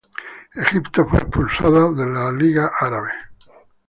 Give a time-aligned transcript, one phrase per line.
[0.55, 3.11] Egipto fue expulsado de la Liga Árabe.